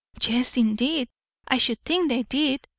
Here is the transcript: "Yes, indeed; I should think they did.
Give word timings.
"Yes, 0.27 0.57
indeed; 0.57 1.09
I 1.47 1.59
should 1.59 1.79
think 1.85 2.09
they 2.09 2.23
did. 2.23 2.61